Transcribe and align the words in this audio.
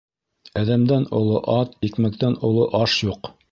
Әҙәмдән 0.61 1.05
оло 1.19 1.43
ат, 1.57 1.77
икмәктән 1.91 2.41
оло 2.51 2.67
аш 2.83 2.99
юҡ. 3.13 3.33